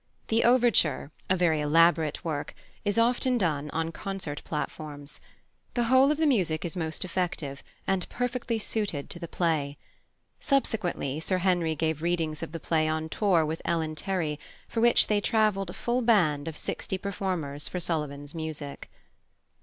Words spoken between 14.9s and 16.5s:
they travelled a full band